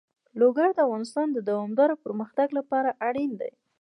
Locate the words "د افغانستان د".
0.75-1.37